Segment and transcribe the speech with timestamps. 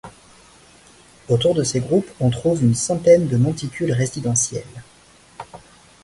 [1.29, 4.81] Autour de ces groupes on trouve une centaine de monticules résidentiels.